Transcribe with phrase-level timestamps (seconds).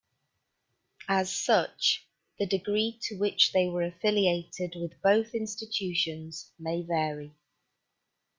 [1.09, 2.07] As such,
[2.39, 7.35] the degree to which they were affiliated with both institutions may vary.